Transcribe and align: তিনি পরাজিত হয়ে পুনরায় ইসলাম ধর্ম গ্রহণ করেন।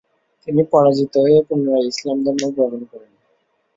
তিনি 0.43 0.61
পরাজিত 0.71 1.13
হয়ে 1.17 1.39
পুনরায় 1.47 1.87
ইসলাম 1.91 2.17
ধর্ম 2.25 2.43
গ্রহণ 2.55 2.81
করেন। 2.91 3.11